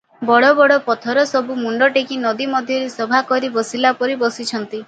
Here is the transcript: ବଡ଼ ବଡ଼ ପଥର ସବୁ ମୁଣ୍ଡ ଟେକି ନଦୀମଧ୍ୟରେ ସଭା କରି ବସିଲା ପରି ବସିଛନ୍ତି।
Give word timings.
ବଡ଼ 0.27 0.47
ବଡ଼ 0.59 0.77
ପଥର 0.87 1.25
ସବୁ 1.31 1.57
ମୁଣ୍ଡ 1.65 1.91
ଟେକି 1.99 2.19
ନଦୀମଧ୍ୟରେ 2.25 2.89
ସଭା 2.97 3.21
କରି 3.33 3.53
ବସିଲା 3.59 3.93
ପରି 4.01 4.21
ବସିଛନ୍ତି। 4.27 4.69